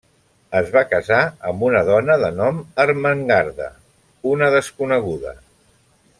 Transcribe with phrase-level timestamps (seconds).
[0.59, 1.19] Es va casar
[1.49, 3.69] amb una dona de nom Ermengarda,
[4.33, 5.37] una desconeguda.